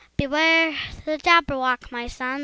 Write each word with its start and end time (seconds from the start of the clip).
"Beware 0.17 0.75
the 1.05 1.19
Jabberwock, 1.19 1.91
my 1.91 2.07
son! 2.07 2.39